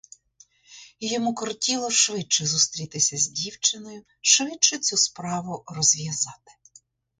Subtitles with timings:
[0.99, 6.51] І йому кортіло швидше зустрітися з дівчиною, швидше цю справу розв'язати.